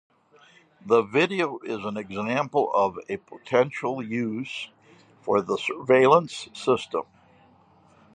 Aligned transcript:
The 0.83 1.03
video 1.03 1.59
is 1.59 1.85
an 1.85 1.95
example 1.95 2.73
of 2.73 2.97
a 3.07 3.17
potential 3.17 4.01
use 4.01 4.71
for 5.21 5.43
the 5.43 5.57
surveillance 5.59 6.49
system. 6.53 7.03